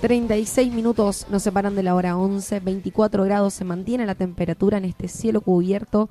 36 0.00 0.72
minutos 0.72 1.26
nos 1.28 1.42
separan 1.42 1.74
de 1.74 1.82
la 1.82 1.96
hora 1.96 2.16
11, 2.16 2.60
24 2.60 3.24
grados 3.24 3.54
se 3.54 3.64
mantiene 3.64 4.06
la 4.06 4.14
temperatura 4.14 4.78
en 4.78 4.84
este 4.84 5.08
cielo 5.08 5.40
cubierto 5.40 6.08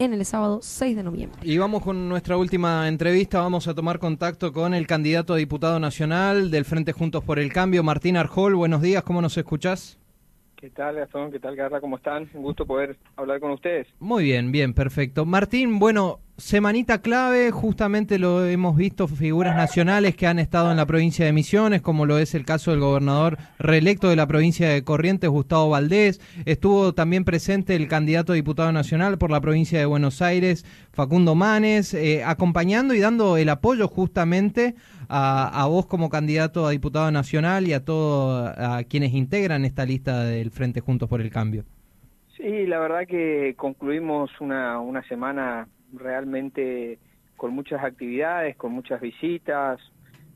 en 0.00 0.12
el 0.12 0.24
sábado 0.24 0.58
6 0.60 0.96
de 0.96 1.02
noviembre. 1.04 1.40
Y 1.44 1.56
vamos 1.56 1.84
con 1.84 2.08
nuestra 2.08 2.36
última 2.36 2.88
entrevista, 2.88 3.40
vamos 3.40 3.68
a 3.68 3.74
tomar 3.74 4.00
contacto 4.00 4.52
con 4.52 4.74
el 4.74 4.88
candidato 4.88 5.34
a 5.34 5.36
diputado 5.36 5.78
nacional 5.78 6.50
del 6.50 6.64
Frente 6.64 6.92
Juntos 6.92 7.22
por 7.22 7.38
el 7.38 7.52
Cambio, 7.52 7.84
Martín 7.84 8.16
Arjol. 8.16 8.56
Buenos 8.56 8.82
días, 8.82 9.04
¿cómo 9.04 9.22
nos 9.22 9.36
escuchás? 9.36 9.98
¿Qué 10.56 10.70
tal, 10.70 10.96
Gastón? 10.96 11.30
¿Qué 11.30 11.38
tal, 11.38 11.54
Garra? 11.54 11.80
¿Cómo 11.80 11.96
están? 11.98 12.28
Un 12.34 12.42
gusto 12.42 12.66
poder 12.66 12.96
hablar 13.14 13.38
con 13.38 13.52
ustedes. 13.52 13.86
Muy 14.00 14.24
bien, 14.24 14.50
bien, 14.50 14.74
perfecto. 14.74 15.24
Martín, 15.24 15.78
bueno, 15.78 16.18
semanita 16.38 17.02
clave, 17.02 17.50
justamente 17.50 18.16
lo 18.16 18.46
hemos 18.46 18.76
visto 18.76 19.08
figuras 19.08 19.56
nacionales 19.56 20.14
que 20.14 20.28
han 20.28 20.38
estado 20.38 20.70
en 20.70 20.76
la 20.76 20.86
provincia 20.86 21.26
de 21.26 21.32
Misiones, 21.32 21.82
como 21.82 22.06
lo 22.06 22.18
es 22.18 22.34
el 22.36 22.44
caso 22.44 22.70
del 22.70 22.78
gobernador 22.78 23.36
reelecto 23.58 24.08
de 24.08 24.14
la 24.14 24.28
provincia 24.28 24.68
de 24.68 24.84
Corrientes, 24.84 25.28
Gustavo 25.28 25.70
Valdés. 25.70 26.20
Estuvo 26.46 26.94
también 26.94 27.24
presente 27.24 27.74
el 27.74 27.88
candidato 27.88 28.32
a 28.32 28.36
diputado 28.36 28.70
nacional 28.70 29.18
por 29.18 29.32
la 29.32 29.40
provincia 29.40 29.80
de 29.80 29.86
Buenos 29.86 30.22
Aires, 30.22 30.64
Facundo 30.92 31.34
Manes, 31.34 31.92
eh, 31.92 32.22
acompañando 32.24 32.94
y 32.94 33.00
dando 33.00 33.36
el 33.36 33.48
apoyo 33.48 33.88
justamente 33.88 34.76
a, 35.08 35.66
vos 35.68 35.86
como 35.86 36.08
candidato 36.08 36.66
a 36.66 36.70
diputado 36.70 37.10
nacional 37.10 37.66
y 37.66 37.72
a 37.72 37.84
todos 37.84 38.52
a 38.56 38.84
quienes 38.84 39.12
integran 39.12 39.64
esta 39.64 39.84
lista 39.84 40.22
del 40.22 40.52
Frente 40.52 40.80
Juntos 40.80 41.08
por 41.08 41.20
el 41.20 41.30
Cambio. 41.30 41.64
Sí, 42.36 42.66
la 42.66 42.78
verdad 42.78 43.08
que 43.08 43.54
concluimos 43.56 44.30
una, 44.40 44.78
una 44.78 45.02
semana 45.08 45.66
realmente 45.92 46.98
con 47.36 47.52
muchas 47.52 47.82
actividades, 47.84 48.56
con 48.56 48.72
muchas 48.72 49.00
visitas, 49.00 49.80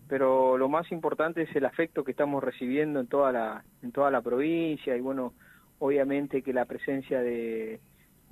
pero 0.08 0.58
lo 0.58 0.68
más 0.68 0.90
importante 0.92 1.42
es 1.42 1.56
el 1.56 1.64
afecto 1.64 2.04
que 2.04 2.12
estamos 2.12 2.44
recibiendo 2.44 3.00
en 3.00 3.06
toda 3.06 3.32
la, 3.32 3.64
en 3.82 3.92
toda 3.92 4.10
la 4.10 4.20
provincia 4.20 4.96
y 4.96 5.00
bueno, 5.00 5.32
obviamente 5.78 6.42
que 6.42 6.52
la 6.52 6.64
presencia 6.64 7.20
de, 7.20 7.80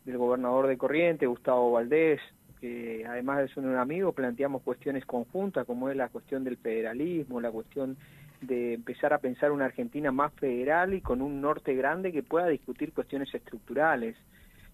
del 0.05 0.19
gobernador 0.19 0.67
de 0.67 0.79
Corrientes, 0.79 1.29
Gustavo 1.29 1.73
Valdés, 1.73 2.21
que 2.61 3.05
además 3.09 3.39
de 3.39 3.49
ser 3.49 3.65
un 3.65 3.77
amigo, 3.77 4.13
planteamos 4.13 4.63
cuestiones 4.63 5.05
conjuntas, 5.07 5.67
como 5.67 5.89
es 5.89 5.97
la 5.97 6.09
cuestión 6.09 6.45
del 6.45 6.59
federalismo, 6.59 7.41
la 7.41 7.51
cuestión 7.51 7.97
de 8.41 8.75
empezar 8.75 9.13
a 9.13 9.19
pensar 9.19 9.51
una 9.51 9.67
Argentina 9.67 10.13
más 10.13 10.33
federal 10.35 10.95
y 10.95 11.01
con 11.01 11.21
un 11.23 11.41
norte 11.41 11.75
grande 11.75 12.13
que 12.13 12.23
pueda 12.23 12.47
discutir 12.49 12.93
cuestiones 12.93 13.35
estructurales. 13.35 14.17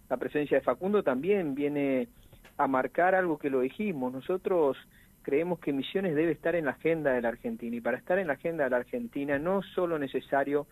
La 0.08 0.16
presencia 0.16 0.58
de 0.58 0.64
Facundo 0.64 1.02
también 1.02 1.54
viene 1.54 2.08
a 2.56 2.66
marcar 2.66 3.14
algo 3.14 3.38
que 3.38 3.50
lo 3.50 3.60
dijimos. 3.60 4.12
Nosotros 4.12 4.76
creemos 5.22 5.58
que 5.58 5.72
Misiones 5.72 6.14
debe 6.14 6.32
estar 6.32 6.54
en 6.54 6.66
la 6.66 6.72
agenda 6.72 7.12
de 7.12 7.22
la 7.22 7.28
Argentina 7.28 7.76
y 7.76 7.80
para 7.80 7.98
estar 7.98 8.18
en 8.18 8.28
la 8.28 8.34
agenda 8.34 8.64
de 8.64 8.70
la 8.70 8.76
Argentina 8.76 9.38
no 9.38 9.62
solo 9.62 9.98
necesario 9.98 10.66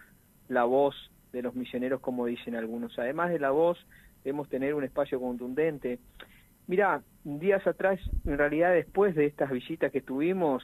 la 0.48 0.64
voz 0.64 0.94
de 1.32 1.42
los 1.42 1.54
misioneros 1.54 2.00
como 2.00 2.26
dicen 2.26 2.54
algunos, 2.54 2.96
además 2.98 3.30
de 3.30 3.40
la 3.40 3.50
voz 3.50 3.78
debemos 4.22 4.48
tener 4.48 4.74
un 4.74 4.84
espacio 4.84 5.20
contundente. 5.20 5.98
Mira, 6.66 7.02
días 7.24 7.66
atrás, 7.66 8.00
en 8.24 8.38
realidad 8.38 8.72
después 8.72 9.14
de 9.14 9.26
estas 9.26 9.50
visitas 9.50 9.90
que 9.90 10.00
tuvimos, 10.00 10.62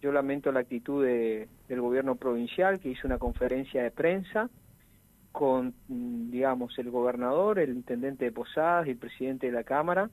yo 0.00 0.12
lamento 0.12 0.52
la 0.52 0.60
actitud 0.60 1.04
de, 1.04 1.48
del 1.66 1.80
gobierno 1.80 2.16
provincial 2.16 2.78
que 2.78 2.90
hizo 2.90 3.06
una 3.06 3.18
conferencia 3.18 3.82
de 3.82 3.90
prensa 3.90 4.50
con, 5.32 5.74
digamos, 5.88 6.78
el 6.78 6.90
gobernador, 6.90 7.58
el 7.58 7.70
intendente 7.70 8.26
de 8.26 8.32
Posadas 8.32 8.86
y 8.86 8.90
el 8.90 8.98
presidente 8.98 9.46
de 9.46 9.52
la 9.52 9.64
Cámara, 9.64 10.10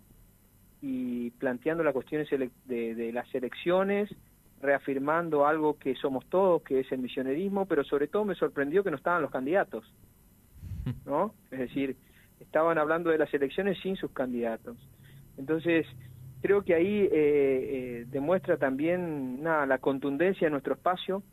y 0.82 1.30
planteando 1.32 1.84
las 1.84 1.94
cuestiones 1.94 2.30
de, 2.30 2.96
de 2.96 3.14
las 3.14 3.34
elecciones, 3.36 4.10
reafirmando 4.62 5.46
algo 5.46 5.78
que 5.78 5.96
somos 5.96 6.26
todos, 6.28 6.62
que 6.64 6.80
es 6.80 6.92
el 6.92 7.00
misionerismo, 7.00 7.66
pero 7.66 7.84
sobre 7.84 8.08
todo 8.08 8.26
me 8.26 8.36
sorprendió 8.36 8.84
que 8.84 8.92
no 8.92 8.98
estaban 8.98 9.22
los 9.22 9.32
candidatos, 9.32 9.86
¿no? 11.06 11.34
Es 11.52 11.60
decir, 11.60 11.98
estaban 12.40 12.78
hablando 12.78 13.10
de 13.10 13.18
las 13.18 13.34
elecciones 13.34 13.78
sin 13.82 13.96
sus 13.96 14.12
candidatos. 14.12 14.78
Entonces, 15.38 15.86
creo 16.42 16.64
que 16.64 16.74
ahí 16.74 17.02
eh, 17.02 17.10
eh, 17.12 18.06
demuestra 18.10 18.58
también 18.58 19.42
nada, 19.42 19.66
la 19.66 19.78
contundencia 19.78 20.48
de 20.48 20.52
nuestro 20.52 20.74
espacio. 20.74 21.24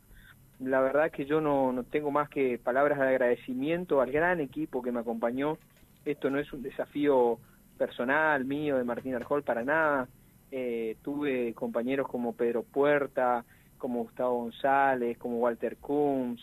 La 0.60 0.80
verdad 0.80 1.10
que 1.10 1.24
yo 1.24 1.40
no, 1.40 1.72
no 1.72 1.84
tengo 1.84 2.10
más 2.10 2.28
que 2.28 2.58
palabras 2.58 2.98
de 2.98 3.06
agradecimiento 3.06 4.00
al 4.00 4.10
gran 4.10 4.40
equipo 4.40 4.82
que 4.82 4.92
me 4.92 5.00
acompañó. 5.00 5.58
Esto 6.04 6.30
no 6.30 6.38
es 6.38 6.52
un 6.52 6.62
desafío 6.62 7.38
personal 7.78 8.44
mío 8.44 8.76
de 8.76 8.84
Martín 8.84 9.14
Arjol 9.14 9.42
para 9.42 9.64
nada. 9.64 10.08
Eh, 10.50 10.96
tuve 11.02 11.54
compañeros 11.54 12.08
como 12.08 12.34
Pedro 12.34 12.62
Puerta, 12.62 13.44
como 13.78 14.02
Gustavo 14.02 14.38
González, 14.42 15.16
como 15.18 15.38
Walter 15.38 15.76
Kunz, 15.76 16.40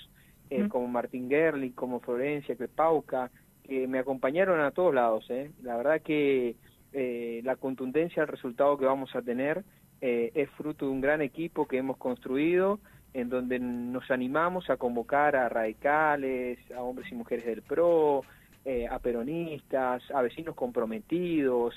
como 0.70 0.88
Martín 0.88 1.28
Gerlich, 1.28 1.76
como 1.76 2.00
Florencia 2.00 2.56
Crepauca, 2.56 3.30
que 3.64 3.88
me 3.88 4.00
acompañaron 4.00 4.60
a 4.60 4.72
todos 4.72 4.94
lados. 4.94 5.26
Eh. 5.30 5.52
La 5.64 5.78
verdad 5.78 6.02
que 6.02 6.56
eh, 6.94 7.42
la 7.44 7.56
contundencia 7.56 8.22
del 8.22 8.32
resultado 8.32 8.78
que 8.78 8.86
vamos 8.86 9.16
a 9.16 9.22
tener 9.22 9.64
eh, 10.02 10.32
es 10.36 10.50
fruto 10.52 10.86
de 10.86 10.92
un 10.92 11.02
gran 11.02 11.22
equipo 11.22 11.68
que 11.68 11.78
hemos 11.78 11.98
construido, 11.98 12.80
en 13.14 13.30
donde 13.30 13.60
nos 13.60 14.12
animamos 14.12 14.70
a 14.70 14.78
convocar 14.78 15.36
a 15.36 15.50
radicales, 15.50 16.60
a 16.72 16.82
hombres 16.84 17.12
y 17.12 17.16
mujeres 17.16 17.46
del 17.46 17.62
PRO, 17.62 18.24
eh, 18.66 18.88
a 18.90 19.00
peronistas, 19.00 20.04
a 20.12 20.22
vecinos 20.22 20.56
comprometidos, 20.56 21.76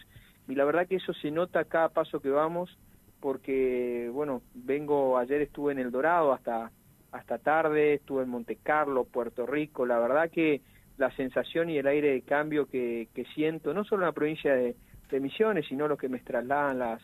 y 0.49 0.54
la 0.54 0.65
verdad 0.65 0.87
que 0.88 0.97
eso 0.97 1.12
se 1.12 1.31
nota 1.31 1.65
cada 1.65 1.91
paso 1.91 2.21
que 2.21 2.31
vamos, 2.31 2.76
porque, 3.21 4.10
bueno, 4.12 4.43
vengo, 4.54 5.19
ayer 5.19 5.43
estuve 5.43 5.72
en 5.72 5.78
El 5.78 5.91
Dorado 5.91 6.32
hasta, 6.32 6.71
hasta 7.12 7.38
tarde, 7.38 7.94
estuve 7.94 8.22
en 8.22 8.31
Monte 8.31 8.56
Carlo, 8.62 9.04
Puerto 9.04 9.47
Rico, 9.47 9.87
la 9.87 9.98
verdad 9.98 10.31
que 10.31 10.62
la 10.97 11.15
sensación 11.15 11.71
y 11.71 11.78
el 11.78 11.87
aire 11.87 12.12
de 12.12 12.22
cambio 12.22 12.66
que, 12.66 13.09
que 13.15 13.25
siento, 13.34 13.72
no 13.75 13.84
solo 13.84 14.03
en 14.03 14.06
la 14.06 14.12
provincia 14.12 14.54
de, 14.54 14.75
de 15.10 15.21
Misiones, 15.21 15.66
sino 15.69 15.88
lo 15.88 15.97
que 15.97 16.09
me 16.09 16.19
trasladan 16.19 16.78
las, 16.78 17.03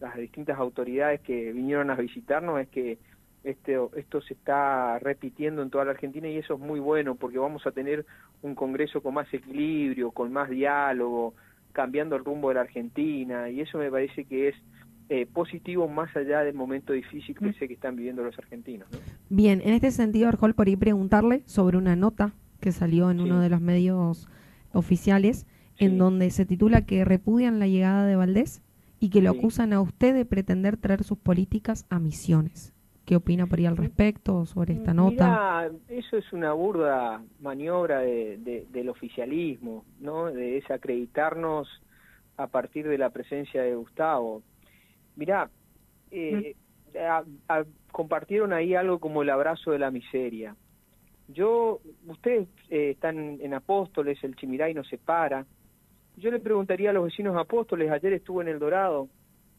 las 0.00 0.16
distintas 0.16 0.58
autoridades 0.58 1.20
que 1.20 1.52
vinieron 1.52 1.90
a 1.90 1.94
visitarnos 1.94 2.60
es 2.60 2.68
que 2.68 2.98
este, 3.44 3.76
esto 3.96 4.20
se 4.22 4.34
está 4.34 4.98
repitiendo 4.98 5.62
en 5.62 5.70
toda 5.70 5.84
la 5.84 5.92
Argentina 5.92 6.28
y 6.28 6.36
eso 6.36 6.54
es 6.54 6.60
muy 6.60 6.80
bueno 6.80 7.14
porque 7.16 7.38
vamos 7.38 7.66
a 7.66 7.72
tener 7.72 8.06
un 8.42 8.54
Congreso 8.54 9.00
con 9.02 9.14
más 9.14 9.32
equilibrio, 9.32 10.10
con 10.10 10.32
más 10.32 10.48
diálogo, 10.48 11.34
cambiando 11.72 12.16
el 12.16 12.24
rumbo 12.24 12.48
de 12.48 12.54
la 12.54 12.60
Argentina 12.62 13.50
y 13.50 13.60
eso 13.60 13.78
me 13.78 13.90
parece 13.90 14.24
que 14.24 14.48
es 14.48 14.54
eh, 15.08 15.26
positivo 15.26 15.88
más 15.88 16.14
allá 16.16 16.40
del 16.40 16.54
momento 16.54 16.92
difícil 16.92 17.36
que 17.36 17.46
mm. 17.46 17.54
sé 17.54 17.68
que 17.68 17.74
están 17.74 17.96
viviendo 17.96 18.22
los 18.22 18.38
argentinos. 18.38 18.88
Bien, 19.28 19.60
en 19.64 19.74
este 19.74 19.90
sentido, 19.90 20.28
Arjol, 20.28 20.54
por 20.54 20.68
ahí 20.68 20.76
preguntarle 20.76 21.42
sobre 21.46 21.76
una 21.76 21.96
nota 21.96 22.32
que 22.60 22.72
salió 22.72 23.10
en 23.10 23.20
uno 23.20 23.40
de 23.40 23.50
los 23.50 23.60
medios 23.60 24.28
oficiales 24.72 25.46
en 25.78 25.98
donde 25.98 26.30
se 26.30 26.46
titula 26.46 26.86
que 26.86 27.04
repudian 27.04 27.58
la 27.58 27.66
llegada 27.66 28.06
de 28.06 28.16
Valdés 28.16 28.62
y 29.00 29.10
que 29.10 29.20
lo 29.20 29.30
acusan 29.30 29.72
a 29.72 29.80
usted 29.80 30.14
de 30.14 30.24
pretender 30.24 30.76
traer 30.76 31.02
sus 31.02 31.18
políticas 31.18 31.86
a 31.90 31.98
misiones. 31.98 32.71
¿Qué 33.04 33.16
opina 33.16 33.46
por 33.46 33.58
ahí 33.58 33.66
al 33.66 33.76
respecto 33.76 34.46
sobre 34.46 34.74
esta 34.74 34.94
nota? 34.94 35.70
eso 35.88 36.16
es 36.16 36.32
una 36.32 36.52
burda 36.52 37.22
maniobra 37.40 38.00
de, 38.00 38.66
del 38.70 38.88
oficialismo, 38.88 39.84
¿no? 40.00 40.26
De 40.26 40.52
desacreditarnos 40.52 41.68
a 42.36 42.46
partir 42.46 42.86
de 42.88 42.98
la 42.98 43.10
presencia 43.10 43.62
de 43.62 43.74
Gustavo. 43.74 44.42
Mirá, 45.16 45.50
eh, 46.10 46.54
compartieron 47.90 48.52
ahí 48.52 48.74
algo 48.74 48.98
como 48.98 49.22
el 49.22 49.30
abrazo 49.30 49.72
de 49.72 49.78
la 49.78 49.90
miseria. 49.90 50.54
Yo, 51.28 51.80
ustedes 52.06 52.48
eh, 52.70 52.90
están 52.90 53.40
en 53.40 53.54
Apóstoles, 53.54 54.22
el 54.22 54.36
Chimiray 54.36 54.74
no 54.74 54.84
se 54.84 54.98
para, 54.98 55.46
yo 56.16 56.30
le 56.30 56.40
preguntaría 56.40 56.90
a 56.90 56.92
los 56.92 57.04
vecinos 57.04 57.36
apóstoles, 57.36 57.90
ayer 57.90 58.12
estuve 58.12 58.42
en 58.42 58.48
El 58.48 58.58
Dorado, 58.58 59.08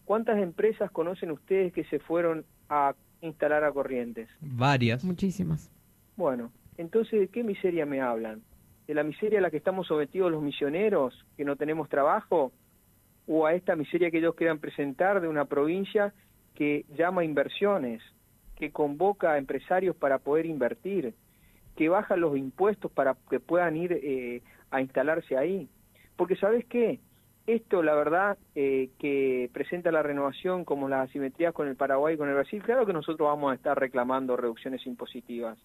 ¿cuántas 0.05 0.37
empresas 0.37 0.91
conocen 0.91 1.31
ustedes 1.31 1.73
que 1.73 1.83
se 1.85 1.99
fueron 1.99 2.45
a 2.69 2.93
instalar 3.23 3.63
a 3.63 3.71
Corrientes? 3.71 4.29
Varias. 4.41 5.03
Muchísimas. 5.03 5.71
Bueno, 6.15 6.51
entonces, 6.77 7.19
¿de 7.19 7.27
qué 7.29 7.43
miseria 7.43 7.85
me 7.85 8.01
hablan? 8.01 8.41
¿De 8.87 8.93
la 8.93 9.03
miseria 9.03 9.39
a 9.39 9.41
la 9.41 9.49
que 9.49 9.57
estamos 9.57 9.87
sometidos 9.87 10.31
los 10.31 10.43
misioneros, 10.43 11.25
que 11.37 11.45
no 11.45 11.55
tenemos 11.55 11.89
trabajo? 11.89 12.51
¿O 13.27 13.45
a 13.45 13.53
esta 13.53 13.75
miseria 13.75 14.11
que 14.11 14.17
ellos 14.17 14.35
quieran 14.35 14.59
presentar 14.59 15.21
de 15.21 15.27
una 15.27 15.45
provincia 15.45 16.13
que 16.55 16.85
llama 16.95 17.23
inversiones, 17.23 18.01
que 18.55 18.71
convoca 18.71 19.31
a 19.31 19.37
empresarios 19.37 19.95
para 19.95 20.19
poder 20.19 20.45
invertir, 20.45 21.15
que 21.75 21.89
baja 21.89 22.15
los 22.17 22.37
impuestos 22.37 22.91
para 22.91 23.15
que 23.29 23.39
puedan 23.39 23.77
ir 23.77 23.93
eh, 23.93 24.41
a 24.69 24.81
instalarse 24.81 25.37
ahí? 25.37 25.69
Porque 26.17 26.35
sabes 26.35 26.65
qué, 26.65 26.99
esto 27.45 27.83
la 27.83 27.93
verdad 27.93 28.37
eh, 28.55 28.89
que 28.99 29.49
presenta 29.53 29.91
la 29.91 30.03
renovación 30.03 30.63
como 30.63 30.87
las 30.87 31.09
asimetrías 31.09 31.53
con 31.53 31.67
el 31.67 31.75
Paraguay 31.75 32.15
y 32.15 32.17
con 32.17 32.29
el 32.29 32.35
Brasil, 32.35 32.63
claro 32.63 32.85
que 32.85 32.93
nosotros 32.93 33.27
vamos 33.27 33.51
a 33.51 33.55
estar 33.55 33.77
reclamando 33.77 34.37
reducciones 34.37 34.85
impositivas, 34.87 35.57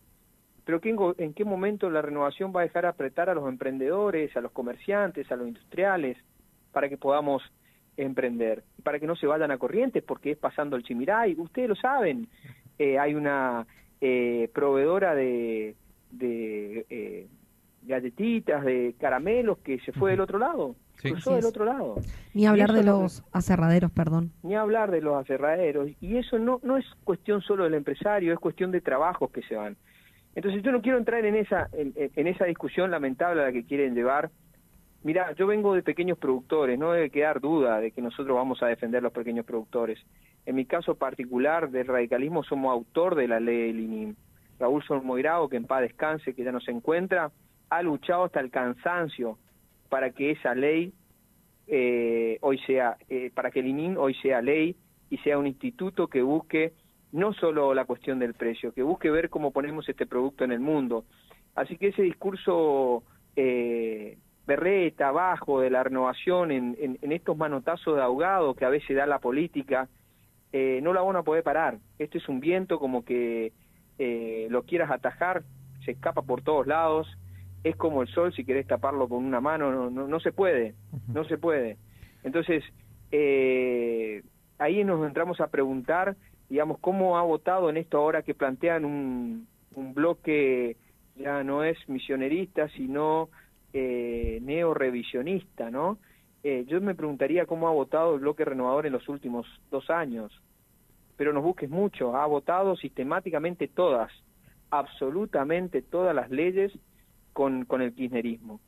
pero 0.65 0.81
¿en 1.19 1.35
qué 1.35 1.45
momento 1.45 1.89
la 1.89 2.03
renovación 2.03 2.53
va 2.55 2.61
a 2.61 2.65
dejar 2.65 2.85
apretar 2.85 3.31
a 3.31 3.35
los 3.35 3.49
emprendedores, 3.49 4.37
a 4.37 4.41
los 4.41 4.53
comerciantes, 4.53 5.31
a 5.31 5.37
los 5.37 5.49
industriales, 5.49 6.19
para 6.73 6.89
que 6.89 6.99
podamos 6.99 7.43
emprender, 7.97 8.65
para 8.83 8.99
que 8.99 9.07
no 9.07 9.17
se 9.17 9.27
vayan 9.27 9.51
a 9.51 9.59
corrientes, 9.59 10.03
porque 10.03 10.33
es 10.33 10.39
pasando 10.39 10.77
el 10.77 10.83
Chimiray, 10.83 11.37
ustedes 11.39 11.69
lo 11.69 11.75
saben, 11.75 12.29
eh, 12.79 12.99
hay 12.99 13.15
una 13.15 13.67
eh, 14.01 14.51
proveedora 14.53 15.15
de, 15.15 15.75
de 16.11 16.87
eh, 16.91 17.27
galletitas, 17.83 18.65
de 18.65 18.95
caramelos, 19.01 19.59
que 19.59 19.81
se 19.81 19.93
fue 19.93 20.13
del 20.13 20.21
otro 20.21 20.39
lado, 20.39 20.77
cruzó 21.01 21.35
del 21.37 21.45
otro 21.45 21.65
lado. 21.65 21.97
Ni 22.35 22.47
hablar 22.47 22.73
de 22.73 22.83
los 22.83 23.25
aserraderos, 23.33 23.91
perdón. 23.91 24.33
Ni 24.43 24.55
hablar 24.55 24.91
de 24.91 25.01
los 25.01 25.17
aserraderos. 25.17 25.91
Y 26.01 26.17
eso 26.17 26.39
no, 26.39 26.61
no 26.63 26.77
es 26.77 26.85
cuestión 27.05 27.41
solo 27.43 27.65
del 27.65 27.75
empresario, 27.75 28.33
es 28.33 28.39
cuestión 28.39 28.71
de 28.71 28.81
trabajos 28.81 29.31
que 29.31 29.43
se 29.43 29.57
van. 29.57 29.77
Entonces 30.35 30.63
yo 30.63 30.71
no 30.71 30.83
quiero 30.83 30.99
entrar 30.99 31.25
en 31.25 31.35
esa, 31.35 31.69
en, 31.73 32.27
esa 32.27 32.45
discusión 32.45 32.91
lamentable 32.91 33.43
a 33.43 33.47
la 33.47 33.53
que 33.53 33.65
quieren 33.65 33.95
llevar. 33.95 34.31
Mira, 35.03 35.33
yo 35.33 35.47
vengo 35.47 35.75
de 35.75 35.83
pequeños 35.83 36.19
productores, 36.19 36.79
no 36.79 36.93
debe 36.93 37.11
quedar 37.11 37.41
duda 37.41 37.81
de 37.81 37.91
que 37.93 38.03
nosotros 38.03 38.37
vamos 38.37 38.63
a 38.63 38.67
defender 38.67 39.03
los 39.03 39.13
pequeños 39.13 39.47
productores. 39.47 39.99
En 40.47 40.57
mi 40.57 40.65
caso 40.65 40.95
particular 40.95 41.71
del 41.71 41.87
radicalismo 41.87 42.43
somos 42.45 42.73
autor 42.73 43.15
de 43.15 43.29
la 43.29 43.41
ley 43.41 43.69
del 43.69 43.81
INIM. 43.81 44.15
Raúl 44.59 44.83
Solmoirao, 44.85 45.49
que 45.49 45.57
en 45.57 45.67
paz 45.67 45.83
descanse, 45.83 46.35
que 46.35 46.45
ya 46.45 46.53
no 46.53 46.61
se 46.61 46.73
encuentra, 46.73 47.31
ha 47.71 47.83
luchado 47.83 48.25
hasta 48.25 48.41
el 48.41 48.51
cansancio 48.51 49.39
para 49.89 50.11
que 50.11 50.33
esa 50.33 50.55
ley 50.55 50.93
eh, 51.67 52.39
hoy 52.41 52.59
sea, 52.67 52.97
eh, 53.09 53.31
para 53.35 53.51
que 53.51 53.61
el 53.61 53.67
INIM 53.67 53.97
hoy 53.99 54.15
sea 54.15 54.41
ley 54.41 54.77
y 55.11 55.19
sea 55.19 55.39
un 55.39 55.47
instituto 55.47 56.09
que 56.09 56.23
busque 56.23 56.73
no 57.13 57.33
solo 57.33 57.75
la 57.75 57.85
cuestión 57.85 58.19
del 58.19 58.35
precio, 58.35 58.73
que 58.73 58.83
busque 58.83 59.11
ver 59.11 59.31
cómo 59.31 59.51
ponemos 59.51 59.89
este 59.89 60.07
producto 60.07 60.45
en 60.45 60.53
el 60.53 60.61
mundo. 60.61 61.05
Así 61.55 61.77
que 61.77 61.89
ese 61.89 62.03
discurso 62.03 63.03
eh, 63.35 64.19
berreta, 64.47 65.11
bajo, 65.11 65.61
de 65.61 65.71
la 65.71 65.85
renovación 65.85 66.51
en, 66.51 66.77
en, 66.81 67.13
estos 67.13 67.37
manotazos 67.37 67.97
de 67.97 68.03
ahogado 68.03 68.55
que 68.55 68.65
a 68.65 68.71
veces 68.71 68.97
da 68.97 69.07
la 69.07 69.19
política, 69.19 69.89
eh, 70.53 70.81
no 70.83 70.93
la 70.93 71.03
van 71.03 71.17
a 71.17 71.23
poder 71.23 71.43
parar. 71.43 71.79
Este 71.99 72.19
es 72.19 72.29
un 72.29 72.41
viento 72.41 72.79
como 72.79 73.05
que 73.05 73.53
eh, 73.99 74.47
lo 74.51 74.63
quieras 74.63 74.91
atajar, 74.91 75.43
se 75.85 75.91
escapa 75.93 76.23
por 76.23 76.43
todos 76.43 76.67
lados, 76.67 77.07
es 77.65 77.77
como 77.77 78.03
el 78.03 78.09
sol 78.09 78.33
si 78.33 78.45
querés 78.45 78.67
taparlo 78.67 79.09
con 79.09 79.25
una 79.25 79.41
mano, 79.41 79.71
no, 79.71 79.91
no, 79.91 80.07
no 80.07 80.21
se 80.21 80.33
puede, 80.33 80.75
no 81.09 81.25
se 81.25 81.39
puede. 81.39 81.77
Entonces, 82.23 82.65
eh, 83.11 84.23
ahí 84.59 84.85
nos 84.85 85.07
entramos 85.07 85.41
a 85.41 85.49
preguntar 85.49 86.17
digamos, 86.49 86.79
cómo 86.81 87.19
ha 87.19 87.23
votado 87.23 87.69
en 87.71 87.77
esto 87.77 87.99
ahora 87.99 88.23
que 88.23 88.35
plantean 88.35 88.85
un, 88.85 89.47
un 89.75 89.95
bloque 89.95 90.77
ya 91.17 91.43
no 91.43 91.65
es 91.65 91.77
misionerista, 91.89 92.69
sino 92.71 93.29
eh, 93.73 94.39
neo-revisionista, 94.43 95.71
¿no? 95.71 95.99
Eh, 96.43 96.65
yo 96.69 96.81
me 96.81 96.95
preguntaría 96.95 97.47
cómo 97.47 97.69
ha 97.69 97.73
votado 97.73 98.15
el 98.15 98.21
bloque 98.21 98.45
renovador 98.45 98.87
en 98.87 98.93
los 98.93 99.09
últimos 99.09 99.47
dos 99.71 99.91
años, 99.91 100.33
pero 101.17 101.33
nos 101.33 101.43
busques 101.43 101.69
mucho, 101.69 102.17
ha 102.17 102.25
votado 102.27 102.77
sistemáticamente 102.77 103.67
todas, 103.67 104.11
absolutamente 104.71 105.83
todas 105.83 106.15
las 106.15 106.31
leyes 106.31 106.73
con, 107.33 107.65
con 107.65 107.83
el 107.83 107.95
kirchnerismo. 107.95 108.61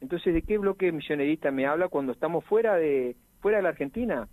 Entonces, 0.00 0.32
¿de 0.32 0.42
qué 0.42 0.58
bloque 0.58 0.92
misionerista 0.92 1.50
me 1.50 1.66
habla 1.66 1.88
cuando 1.88 2.12
estamos 2.12 2.44
fuera 2.44 2.76
de, 2.76 3.16
fuera 3.40 3.58
de 3.58 3.62
la 3.62 3.70
Argentina? 3.70 4.28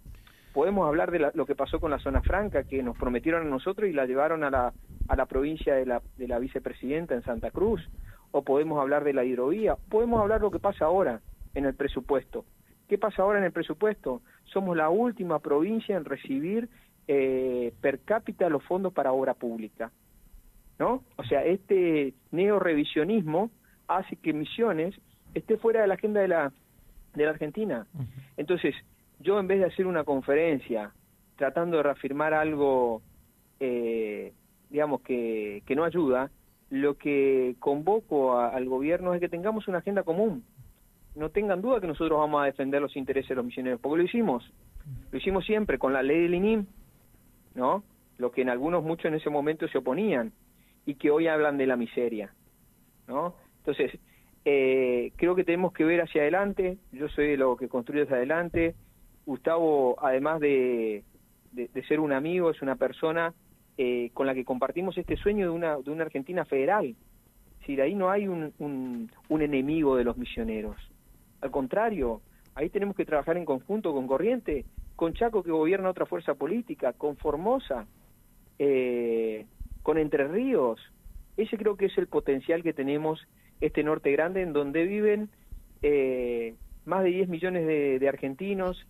podemos 0.55 0.87
hablar 0.87 1.11
de 1.11 1.19
lo 1.33 1.45
que 1.45 1.53
pasó 1.53 1.81
con 1.81 1.91
la 1.91 1.99
zona 1.99 2.21
franca, 2.21 2.63
que 2.63 2.81
nos 2.81 2.97
prometieron 2.97 3.45
a 3.45 3.49
nosotros 3.49 3.89
y 3.89 3.91
la 3.91 4.05
llevaron 4.05 4.45
a 4.45 4.49
la, 4.49 4.73
a 5.09 5.15
la 5.17 5.25
provincia 5.25 5.75
de 5.75 5.85
la, 5.85 6.01
de 6.15 6.29
la 6.29 6.39
vicepresidenta 6.39 7.13
en 7.13 7.23
Santa 7.23 7.51
Cruz, 7.51 7.81
o 8.31 8.41
podemos 8.41 8.79
hablar 8.79 9.03
de 9.03 9.11
la 9.11 9.25
hidrovía, 9.25 9.75
podemos 9.89 10.21
hablar 10.21 10.39
de 10.39 10.45
lo 10.45 10.51
que 10.51 10.59
pasa 10.59 10.85
ahora 10.85 11.19
en 11.55 11.65
el 11.65 11.73
presupuesto. 11.73 12.45
¿Qué 12.87 12.97
pasa 12.97 13.21
ahora 13.21 13.39
en 13.39 13.43
el 13.43 13.51
presupuesto? 13.51 14.21
Somos 14.45 14.77
la 14.77 14.87
última 14.87 15.39
provincia 15.39 15.97
en 15.97 16.05
recibir 16.05 16.69
eh, 17.09 17.73
per 17.81 17.99
cápita 17.99 18.47
los 18.47 18.63
fondos 18.63 18.93
para 18.93 19.11
obra 19.11 19.33
pública. 19.33 19.91
¿No? 20.77 21.03
O 21.15 21.23
sea, 21.23 21.43
este 21.45 22.13
neo-revisionismo 22.31 23.49
hace 23.87 24.15
que 24.17 24.33
Misiones 24.33 24.95
esté 25.33 25.57
fuera 25.57 25.81
de 25.81 25.87
la 25.87 25.93
agenda 25.93 26.21
de 26.21 26.27
la, 26.27 26.51
de 27.13 27.23
la 27.23 27.29
Argentina. 27.31 27.87
Entonces, 28.37 28.75
yo 29.19 29.39
en 29.39 29.47
vez 29.47 29.59
de 29.59 29.65
hacer 29.65 29.87
una 29.87 30.03
conferencia 30.03 30.91
tratando 31.35 31.77
de 31.77 31.83
reafirmar 31.83 32.33
algo, 32.33 33.01
eh, 33.59 34.33
digamos, 34.69 35.01
que, 35.01 35.63
que 35.65 35.75
no 35.75 35.83
ayuda, 35.83 36.29
lo 36.69 36.97
que 36.97 37.55
convoco 37.59 38.39
al 38.39 38.67
gobierno 38.67 39.13
es 39.13 39.19
que 39.19 39.29
tengamos 39.29 39.67
una 39.67 39.79
agenda 39.79 40.03
común. 40.03 40.43
No 41.15 41.29
tengan 41.29 41.61
duda 41.61 41.79
que 41.79 41.87
nosotros 41.87 42.19
vamos 42.19 42.41
a 42.41 42.45
defender 42.45 42.81
los 42.81 42.95
intereses 42.97 43.29
de 43.29 43.35
los 43.35 43.45
misioneros, 43.45 43.79
porque 43.79 43.97
lo 43.97 44.03
hicimos. 44.03 44.51
Lo 45.11 45.17
hicimos 45.17 45.45
siempre 45.45 45.79
con 45.79 45.93
la 45.93 46.03
ley 46.03 46.23
del 46.23 46.35
INIM, 46.35 46.65
¿no? 47.53 47.83
Lo 48.17 48.31
que 48.31 48.41
en 48.41 48.49
algunos 48.49 48.83
muchos 48.83 49.05
en 49.05 49.15
ese 49.15 49.29
momento 49.29 49.67
se 49.67 49.77
oponían 49.77 50.31
y 50.85 50.95
que 50.95 51.11
hoy 51.11 51.27
hablan 51.27 51.57
de 51.57 51.67
la 51.67 51.75
miseria, 51.75 52.33
¿no? 53.07 53.35
Entonces, 53.59 53.99
eh, 54.45 55.11
creo 55.15 55.35
que 55.35 55.43
tenemos 55.43 55.73
que 55.73 55.83
ver 55.83 56.01
hacia 56.01 56.21
adelante. 56.21 56.77
Yo 56.91 57.09
soy 57.09 57.29
de 57.29 57.37
lo 57.37 57.57
que 57.57 57.67
construye 57.67 58.03
hacia 58.03 58.17
adelante. 58.17 58.75
Gustavo, 59.25 59.95
además 59.99 60.39
de, 60.39 61.03
de, 61.51 61.83
ser 61.87 61.99
un 61.99 62.13
amigo, 62.13 62.51
es 62.51 62.61
una 62.61 62.75
persona 62.75 63.33
eh, 63.77 64.11
con 64.13 64.27
la 64.27 64.35
que 64.35 64.45
compartimos 64.45 64.97
este 64.97 65.17
sueño 65.17 65.45
de 65.45 65.49
una, 65.49 65.77
de 65.77 65.89
una 65.89 66.03
Argentina 66.03 66.45
federal. 66.45 66.95
Si 67.65 67.75
de 67.75 67.81
ahí 67.81 67.95
no 67.95 68.11
hay 68.11 68.27
un, 68.27 68.53
un, 68.59 69.41
enemigo 69.41 69.95
de 69.95 70.03
los 70.03 70.17
misioneros. 70.17 70.77
Al 71.41 71.49
contrario, 71.49 72.21
ahí 72.53 72.69
tenemos 72.69 72.95
que 72.95 73.05
trabajar 73.05 73.37
en 73.37 73.45
conjunto 73.45 73.91
con 73.93 74.05
Corriente, 74.05 74.65
con 74.95 75.13
Chaco 75.13 75.41
que 75.41 75.49
gobierna 75.49 75.89
otra 75.89 76.05
fuerza 76.05 76.35
política, 76.35 76.93
con 76.93 77.17
Formosa, 77.17 77.87
eh, 78.59 79.47
con 79.85 79.99
Entre 79.99 80.27
Ríos. 80.27 80.81
Ese 81.37 81.57
creo 81.57 81.77
que 81.77 81.85
es 81.85 81.97
el 81.99 82.07
potencial 82.07 82.63
que 82.63 82.73
tenemos 82.73 83.27
este 83.61 83.83
norte 83.83 84.11
grande 84.11 84.41
en 84.41 84.51
donde 84.51 84.83
viven 84.83 85.29
eh, 85.83 86.55
más 86.85 87.03
de 87.03 87.09
10 87.11 87.29
millones 87.29 87.67
de, 87.67 87.99
de 87.99 88.09
argentinos, 88.09 88.83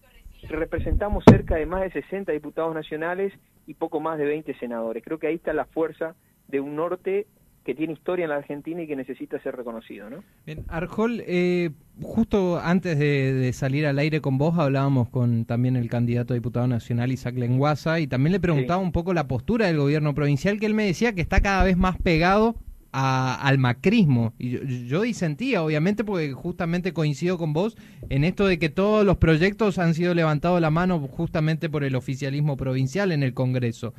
representamos 0.43 1.25
cerca 1.29 1.57
de 1.57 1.65
más 1.65 1.81
de 1.81 1.91
60 1.91 2.31
diputados 2.31 2.73
nacionales 2.73 3.33
y 3.67 3.73
poco 3.73 3.99
más 3.99 4.17
de 4.17 4.25
20 4.25 4.57
senadores. 4.57 5.03
Creo 5.03 5.19
que 5.19 5.27
ahí 5.27 5.35
está 5.35 5.51
la 5.51 5.65
fuerza 5.65 6.15
de 6.47 6.61
un 6.61 6.77
norte 6.77 7.27
que 7.65 7.73
tiene 7.73 7.93
historia 7.93 8.23
en 8.23 8.29
la 8.29 8.37
Argentina 8.37 8.83
y 8.83 8.87
que 8.87 8.95
necesita 8.95 9.39
ser 9.41 9.55
reconocido, 9.55 10.07
¿no? 10.07 10.23
Bien, 10.45 10.63
Arjol, 10.67 11.23
eh, 11.25 11.71
justo 11.99 12.59
antes 12.59 12.99
de, 12.99 13.51
salir 13.53 13.87
al 13.87 13.97
aire 13.97 14.21
con 14.21 14.37
vos 14.37 14.57
hablábamos 14.59 15.09
con 15.09 15.45
también 15.45 15.75
el 15.75 15.89
candidato 15.89 16.33
a 16.33 16.35
diputado 16.35 16.67
nacional 16.67 17.11
Isaac 17.11 17.35
Lenguaza 17.35 17.99
y 17.99 18.05
también 18.05 18.33
le 18.33 18.39
preguntaba 18.39 18.79
un 18.79 18.91
poco 18.91 19.15
la 19.15 19.27
postura 19.27 19.65
del 19.65 19.77
gobierno 19.77 20.13
provincial 20.13 20.59
que 20.59 20.67
él 20.67 20.75
me 20.75 20.85
decía 20.85 21.13
que 21.13 21.21
está 21.21 21.41
cada 21.41 21.63
vez 21.63 21.75
más 21.75 21.97
pegado 21.97 22.55
al 22.91 23.57
macrismo. 23.57 24.33
Y 24.39 24.85
yo, 24.87 25.01
disentía, 25.01 25.61
obviamente, 25.61 26.05
porque 26.05 26.31
justamente 26.31 26.93
coincido 26.93 27.37
con 27.37 27.51
vos 27.51 27.75
en 28.09 28.23
esto 28.23 28.45
de 28.47 28.57
que 28.57 28.69
todos 28.69 29.05
los 29.05 29.17
proyectos 29.17 29.79
han 29.79 29.95
sido 29.95 30.13
levantados 30.13 30.61
la 30.61 30.69
mano 30.69 30.99
justamente 30.99 31.67
por 31.67 31.83
el 31.83 31.95
oficialismo 31.95 32.55
provincial 32.55 33.11
en 33.11 33.23
el 33.23 33.33
Congreso. 33.33 33.93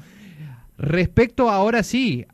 Respecto 0.78 1.50
ahora 1.50 1.82
sí 1.82 2.26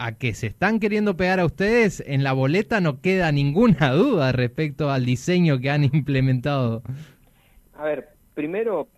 a 0.00 0.12
que 0.12 0.32
se 0.32 0.46
están 0.46 0.80
queriendo 0.80 1.14
pegar 1.14 1.40
a 1.40 1.44
ustedes, 1.44 2.02
en 2.06 2.24
la 2.24 2.32
boleta 2.32 2.80
no 2.80 3.02
queda 3.02 3.30
ninguna 3.32 3.92
duda 3.92 4.32
respecto 4.32 4.90
al 4.90 5.04
diseño 5.04 5.60
que 5.60 5.68
han 5.70 5.84
implementado. 5.84 6.82
A 7.74 7.84
ver, 7.84 8.08
primero, 8.34 8.88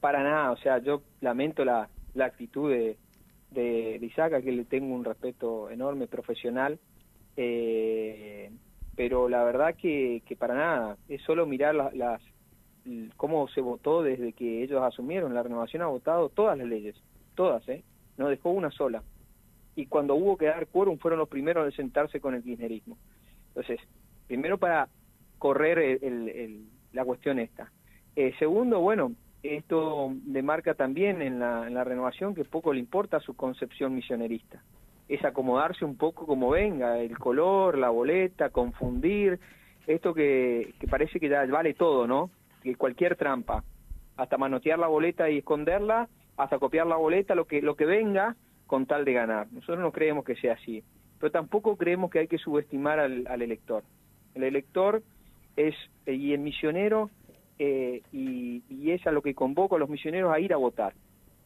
para 0.00 0.22
nada, 0.22 0.52
o 0.52 0.56
sea, 0.58 0.78
yo 0.78 1.02
lamento 1.22 1.64
la, 1.64 1.88
la 2.12 2.26
actitud 2.26 2.70
de, 2.70 2.98
de, 3.52 3.98
Isaac, 4.02 4.34
a 4.34 4.42
que 4.42 4.52
le 4.52 4.66
tengo 4.66 4.94
un 4.94 5.04
respeto 5.04 5.70
enorme, 5.70 6.06
profesional, 6.08 6.78
eh, 7.38 8.50
pero 8.94 9.30
la 9.30 9.44
verdad 9.44 9.74
que, 9.74 10.22
que, 10.26 10.36
para 10.36 10.54
nada, 10.54 10.96
es 11.08 11.22
solo 11.22 11.46
mirar 11.46 11.74
las, 11.74 12.22
cómo 13.16 13.48
se 13.48 13.62
votó 13.62 14.02
desde 14.02 14.34
que 14.34 14.62
ellos 14.62 14.82
asumieron, 14.82 15.32
la 15.32 15.42
renovación 15.42 15.80
ha 15.80 15.86
votado 15.86 16.28
todas 16.28 16.58
las 16.58 16.66
leyes, 16.66 16.96
todas, 17.34 17.66
¿eh? 17.70 17.82
no 18.18 18.28
dejó 18.28 18.50
una 18.50 18.70
sola. 18.70 19.02
Y 19.76 19.86
cuando 19.86 20.14
hubo 20.14 20.36
que 20.36 20.46
dar 20.46 20.66
quórum 20.68 20.98
fueron 20.98 21.18
los 21.18 21.28
primeros 21.28 21.66
en 21.66 21.72
sentarse 21.72 22.20
con 22.20 22.34
el 22.34 22.42
kirchnerismo. 22.42 22.96
Entonces, 23.48 23.80
primero 24.26 24.58
para 24.58 24.88
correr 25.38 25.78
el, 25.78 26.66
la 26.92 27.04
cuestión 27.04 27.38
esta. 27.38 27.70
Eh, 28.16 28.32
segundo, 28.38 28.80
bueno, 28.80 29.12
esto 29.42 30.12
demarca 30.24 30.74
también 30.74 31.20
en 31.20 31.38
la, 31.38 31.66
en 31.66 31.74
la 31.74 31.84
renovación 31.84 32.34
que 32.34 32.44
poco 32.44 32.72
le 32.72 32.80
importa 32.80 33.20
su 33.20 33.34
concepción 33.34 33.94
misionerista. 33.94 34.62
Es 35.08 35.24
acomodarse 35.24 35.84
un 35.84 35.96
poco 35.96 36.26
como 36.26 36.50
venga, 36.50 36.98
el 36.98 37.18
color, 37.18 37.76
la 37.76 37.90
boleta, 37.90 38.50
confundir, 38.50 39.38
esto 39.86 40.14
que, 40.14 40.72
que 40.80 40.86
parece 40.88 41.20
que 41.20 41.28
ya 41.28 41.44
vale 41.46 41.74
todo, 41.74 42.06
¿no? 42.06 42.30
Que 42.62 42.74
cualquier 42.76 43.16
trampa, 43.16 43.64
hasta 44.16 44.38
manotear 44.38 44.78
la 44.78 44.86
boleta 44.86 45.28
y 45.28 45.38
esconderla, 45.38 46.08
hasta 46.36 46.58
copiar 46.58 46.86
la 46.86 46.96
boleta, 46.96 47.34
lo 47.34 47.44
que, 47.44 47.60
lo 47.60 47.76
que 47.76 47.84
venga 47.84 48.34
con 48.74 48.86
tal 48.86 49.04
de 49.04 49.12
ganar. 49.12 49.46
Nosotros 49.52 49.78
no 49.78 49.92
creemos 49.92 50.24
que 50.24 50.34
sea 50.34 50.54
así, 50.54 50.82
pero 51.20 51.30
tampoco 51.30 51.76
creemos 51.76 52.10
que 52.10 52.18
hay 52.18 52.26
que 52.26 52.38
subestimar 52.38 52.98
al, 52.98 53.40
elector. 53.40 53.84
El 54.34 54.42
elector 54.42 55.00
es, 55.54 55.76
y 56.08 56.32
el 56.32 56.40
misionero 56.40 57.08
eh, 57.60 58.02
y, 58.10 58.64
y, 58.68 58.90
es 58.90 59.06
a 59.06 59.12
lo 59.12 59.22
que 59.22 59.32
convoco 59.32 59.76
a 59.76 59.78
los 59.78 59.88
misioneros 59.88 60.34
a 60.34 60.40
ir 60.40 60.52
a 60.52 60.56
votar, 60.56 60.92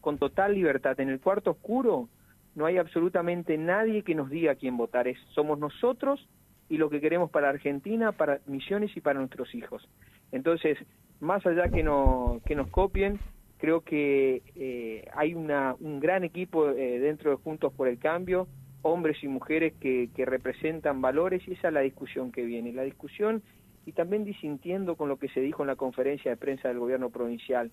con 0.00 0.16
total 0.16 0.54
libertad. 0.54 0.98
En 1.00 1.10
el 1.10 1.20
cuarto 1.20 1.50
oscuro 1.50 2.08
no 2.54 2.64
hay 2.64 2.78
absolutamente 2.78 3.58
nadie 3.58 4.04
que 4.04 4.14
nos 4.14 4.30
diga 4.30 4.54
quién 4.54 4.78
votar, 4.78 5.06
es, 5.06 5.18
somos 5.34 5.58
nosotros 5.58 6.26
y 6.70 6.78
lo 6.78 6.88
que 6.88 7.02
queremos 7.02 7.30
para 7.30 7.50
Argentina, 7.50 8.12
para 8.12 8.38
Misiones 8.46 8.96
y 8.96 9.02
para 9.02 9.18
nuestros 9.18 9.54
hijos. 9.54 9.86
Entonces, 10.32 10.78
más 11.20 11.44
allá 11.44 11.68
que, 11.68 11.82
no, 11.82 12.40
que 12.46 12.54
nos 12.54 12.68
copien, 12.68 13.20
creo 13.58 13.82
que 13.82 14.42
eh, 14.54 15.08
hay 15.14 15.34
una, 15.34 15.76
un 15.80 16.00
gran 16.00 16.24
equipo 16.24 16.70
eh, 16.70 16.98
dentro 17.00 17.30
de 17.30 17.36
Juntos 17.36 17.72
por 17.72 17.88
el 17.88 17.98
Cambio, 17.98 18.48
hombres 18.82 19.22
y 19.22 19.28
mujeres 19.28 19.74
que, 19.80 20.08
representan 20.16 21.02
valores 21.02 21.46
y 21.46 21.52
esa 21.52 21.68
es 21.68 21.74
la 21.74 21.80
discusión 21.80 22.32
que 22.32 22.44
viene. 22.44 22.72
La 22.72 22.82
discusión 22.82 23.42
y 23.84 23.92
también 23.92 24.24
disintiendo 24.24 24.96
con 24.96 25.08
lo 25.08 25.18
que 25.18 25.28
se 25.28 25.40
dijo 25.40 25.62
en 25.62 25.68
la 25.68 25.76
conferencia 25.76 26.30
de 26.30 26.36
prensa 26.36 26.68
del 26.68 26.78
gobierno 26.78 27.10
provincial. 27.10 27.70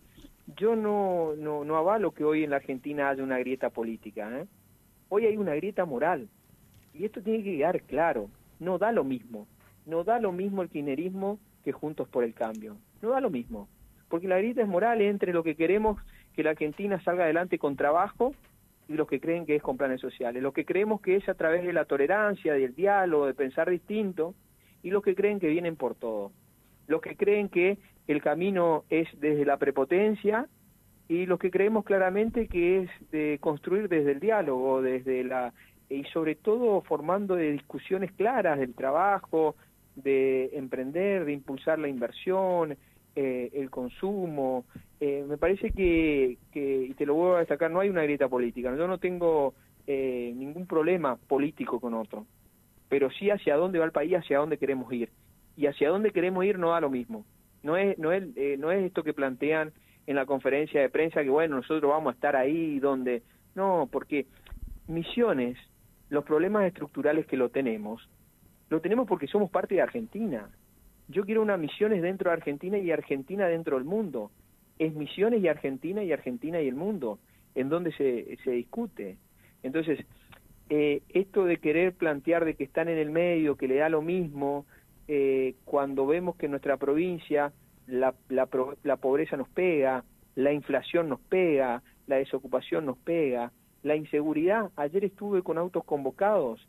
Yo 0.57 0.75
no, 0.75 1.35
no, 1.37 1.63
no 1.63 1.77
avalo 1.77 2.11
que 2.11 2.23
hoy 2.23 2.43
en 2.43 2.51
la 2.51 2.57
Argentina 2.57 3.09
haya 3.09 3.23
una 3.23 3.37
grieta 3.39 3.69
política. 3.69 4.29
¿eh? 4.39 4.47
Hoy 5.09 5.25
hay 5.25 5.37
una 5.37 5.55
grieta 5.55 5.85
moral. 5.85 6.29
Y 6.93 7.05
esto 7.05 7.21
tiene 7.21 7.43
que 7.43 7.57
quedar 7.57 7.81
claro. 7.83 8.29
No 8.59 8.77
da 8.77 8.91
lo 8.91 9.03
mismo. 9.03 9.47
No 9.85 10.03
da 10.03 10.19
lo 10.19 10.31
mismo 10.31 10.61
el 10.61 10.69
kirchnerismo 10.69 11.39
que 11.63 11.73
Juntos 11.73 12.07
por 12.07 12.23
el 12.23 12.33
Cambio. 12.33 12.77
No 13.01 13.09
da 13.09 13.19
lo 13.19 13.29
mismo. 13.29 13.67
Porque 14.09 14.27
la 14.27 14.37
grieta 14.37 14.61
es 14.61 14.67
moral 14.67 15.01
entre 15.01 15.33
lo 15.33 15.43
que 15.43 15.55
queremos 15.55 15.99
que 16.35 16.43
la 16.43 16.51
Argentina 16.51 17.01
salga 17.03 17.23
adelante 17.23 17.57
con 17.57 17.75
trabajo 17.75 18.33
y 18.87 18.93
los 18.93 19.07
que 19.07 19.19
creen 19.19 19.45
que 19.45 19.55
es 19.55 19.63
con 19.63 19.77
planes 19.77 20.01
sociales. 20.01 20.43
Lo 20.43 20.51
que 20.51 20.65
creemos 20.65 21.01
que 21.01 21.15
es 21.15 21.27
a 21.29 21.33
través 21.33 21.65
de 21.65 21.73
la 21.73 21.85
tolerancia, 21.85 22.53
del 22.53 22.75
diálogo, 22.75 23.25
de 23.25 23.33
pensar 23.33 23.69
distinto, 23.69 24.35
y 24.83 24.91
los 24.91 25.01
que 25.01 25.15
creen 25.15 25.39
que 25.39 25.47
vienen 25.47 25.75
por 25.75 25.95
todo. 25.95 26.31
Los 26.87 27.01
que 27.01 27.15
creen 27.15 27.49
que 27.49 27.79
el 28.07 28.21
camino 28.21 28.83
es 28.89 29.07
desde 29.19 29.45
la 29.45 29.57
prepotencia 29.57 30.47
y 31.07 31.25
los 31.25 31.39
que 31.39 31.49
creemos 31.49 31.85
claramente 31.85 32.47
que 32.47 32.81
es 32.81 32.89
de 33.11 33.37
construir 33.39 33.89
desde 33.89 34.11
el 34.11 34.19
diálogo, 34.19 34.81
desde 34.81 35.23
la 35.23 35.53
y 35.89 36.03
sobre 36.05 36.35
todo 36.35 36.81
formando 36.81 37.35
de 37.35 37.51
discusiones 37.51 38.11
claras 38.11 38.59
del 38.59 38.73
trabajo, 38.73 39.55
de 39.95 40.49
emprender, 40.53 41.25
de 41.25 41.33
impulsar 41.33 41.79
la 41.79 41.87
inversión, 41.87 42.77
eh, 43.15 43.49
el 43.53 43.69
consumo. 43.69 44.65
Eh, 44.99 45.25
me 45.27 45.37
parece 45.37 45.71
que, 45.71 46.37
que, 46.51 46.87
y 46.89 46.93
te 46.93 47.05
lo 47.05 47.15
voy 47.15 47.35
a 47.35 47.39
destacar, 47.39 47.71
no 47.71 47.79
hay 47.79 47.89
una 47.89 48.03
grieta 48.03 48.27
política. 48.27 48.75
Yo 48.75 48.87
no 48.87 48.97
tengo 48.97 49.53
eh, 49.87 50.33
ningún 50.35 50.67
problema 50.67 51.15
político 51.15 51.79
con 51.79 51.93
otro 51.93 52.25
pero 52.89 53.09
sí 53.11 53.29
hacia 53.29 53.55
dónde 53.55 53.79
va 53.79 53.85
el 53.85 53.91
país, 53.91 54.13
hacia 54.13 54.39
dónde 54.39 54.57
queremos 54.57 54.91
ir. 54.93 55.09
Y 55.57 55.67
hacia 55.67 55.89
dónde 55.89 56.11
queremos 56.11 56.45
ir 56.45 56.59
no 56.59 56.71
da 56.71 56.81
lo 56.81 56.89
mismo. 56.89 57.25
No 57.63 57.77
es, 57.77 57.97
no 57.97 58.11
es, 58.11 58.23
eh, 58.35 58.57
no 58.59 58.71
es 58.71 58.85
esto 58.85 59.03
que 59.03 59.13
plantean 59.13 59.71
en 60.07 60.15
la 60.15 60.25
conferencia 60.25 60.81
de 60.81 60.89
prensa 60.89 61.23
que, 61.23 61.29
bueno, 61.29 61.57
nosotros 61.57 61.91
vamos 61.91 62.11
a 62.11 62.15
estar 62.15 62.35
ahí 62.35 62.79
donde... 62.79 63.23
No, 63.55 63.89
porque 63.91 64.27
Misiones, 64.87 65.57
los 66.09 66.23
problemas 66.25 66.65
estructurales 66.65 67.25
que 67.25 67.37
lo 67.37 67.49
tenemos, 67.49 68.07
lo 68.69 68.81
tenemos 68.81 69.07
porque 69.07 69.27
somos 69.27 69.49
parte 69.49 69.75
de 69.75 69.81
Argentina. 69.81 70.49
Yo 71.07 71.23
quiero 71.25 71.41
unas 71.41 71.59
Misiones 71.59 72.01
dentro 72.01 72.29
de 72.29 72.37
Argentina 72.37 72.77
y 72.77 72.91
Argentina 72.91 73.47
dentro 73.47 73.77
del 73.77 73.85
mundo. 73.85 74.31
Es 74.79 74.93
Misiones 74.93 75.41
y 75.41 75.47
Argentina 75.47 76.03
y 76.03 76.11
Argentina 76.11 76.61
y 76.61 76.67
el 76.67 76.75
mundo, 76.75 77.19
en 77.53 77.69
donde 77.69 77.91
se, 77.93 78.37
se 78.43 78.51
discute. 78.51 79.17
Entonces, 79.63 79.99
eh, 80.69 81.01
esto 81.09 81.45
de 81.45 81.57
querer 81.57 81.93
plantear 81.93 82.43
de 82.43 82.55
que 82.55 82.63
están 82.63 82.89
en 82.89 82.97
el 82.97 83.11
medio, 83.11 83.55
que 83.55 83.67
le 83.67 83.75
da 83.75 83.89
lo 83.89 84.01
mismo, 84.01 84.65
eh, 85.07 85.55
cuando 85.63 86.07
vemos 86.07 86.35
que 86.35 86.47
en 86.47 86.51
nuestra 86.51 86.77
provincia 86.77 87.53
la, 87.87 88.15
la, 88.29 88.49
la 88.83 88.97
pobreza 88.97 89.37
nos 89.37 89.47
pega, 89.49 90.03
la 90.33 90.51
inflación 90.51 91.07
nos 91.07 91.19
pega, 91.21 91.83
la 92.07 92.17
desocupación 92.17 92.85
nos 92.85 92.97
pega, 92.97 93.51
la 93.83 93.95
inseguridad. 93.95 94.71
Ayer 94.75 95.05
estuve 95.05 95.43
con 95.43 95.57
autos 95.57 95.83
convocados 95.83 96.67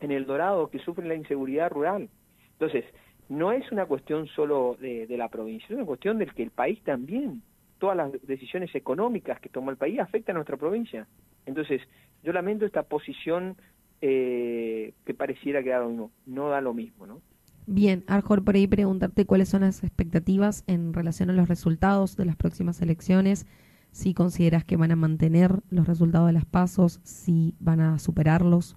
en 0.00 0.10
El 0.10 0.26
Dorado 0.26 0.68
que 0.68 0.80
sufren 0.80 1.08
la 1.08 1.14
inseguridad 1.14 1.70
rural. 1.70 2.08
Entonces, 2.52 2.84
no 3.28 3.52
es 3.52 3.70
una 3.72 3.86
cuestión 3.86 4.26
solo 4.28 4.76
de, 4.80 5.06
de, 5.06 5.16
la 5.16 5.28
provincia, 5.28 5.66
es 5.68 5.76
una 5.76 5.84
cuestión 5.84 6.18
del 6.18 6.32
que 6.34 6.42
el 6.42 6.50
país 6.50 6.82
también, 6.82 7.42
todas 7.78 7.96
las 7.96 8.12
decisiones 8.26 8.74
económicas 8.74 9.40
que 9.40 9.48
tomó 9.48 9.70
el 9.70 9.76
país 9.76 10.00
afectan 10.00 10.36
a 10.36 10.38
nuestra 10.38 10.56
provincia. 10.56 11.06
Entonces, 11.46 11.80
yo 12.22 12.32
lamento 12.32 12.66
esta 12.66 12.82
posición 12.82 13.56
eh, 14.00 14.92
que 15.04 15.14
pareciera 15.14 15.62
que 15.62 15.70
no, 15.70 16.10
no 16.26 16.48
da 16.48 16.60
lo 16.60 16.74
mismo, 16.74 17.06
¿no? 17.06 17.20
Bien, 17.66 18.04
Arjor, 18.06 18.44
por 18.44 18.54
ahí 18.54 18.66
preguntarte 18.66 19.26
cuáles 19.26 19.50
son 19.50 19.60
las 19.60 19.84
expectativas 19.84 20.64
en 20.66 20.94
relación 20.94 21.30
a 21.30 21.34
los 21.34 21.48
resultados 21.48 22.16
de 22.16 22.24
las 22.24 22.36
próximas 22.36 22.80
elecciones, 22.80 23.46
si 23.90 24.14
consideras 24.14 24.64
que 24.64 24.76
van 24.76 24.90
a 24.90 24.96
mantener 24.96 25.50
los 25.68 25.86
resultados 25.86 26.28
de 26.28 26.32
las 26.32 26.46
pasos, 26.46 27.00
si 27.02 27.54
van 27.60 27.80
a 27.80 27.98
superarlos. 27.98 28.76